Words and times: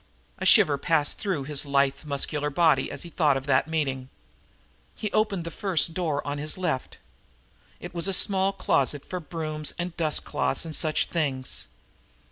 A 0.39 0.47
shiver 0.47 0.79
passed 0.79 1.19
through 1.19 1.43
his 1.43 1.63
lithe, 1.63 2.05
muscular 2.05 2.49
body 2.49 2.91
at 2.91 3.01
the 3.01 3.09
thought 3.11 3.37
of 3.37 3.45
that 3.45 3.67
meeting. 3.67 4.09
He 4.95 5.11
opened 5.11 5.43
the 5.43 5.51
first 5.51 5.93
door 5.93 6.23
to 6.23 6.35
his 6.37 6.57
left. 6.57 6.97
It 7.79 7.93
was 7.93 8.07
a 8.07 8.11
small 8.11 8.51
closet 8.51 9.05
for 9.05 9.19
brooms 9.19 9.75
and 9.77 9.95
dust 9.97 10.25
cloths 10.25 10.65
and 10.65 10.75
such 10.75 11.05
things. 11.05 11.67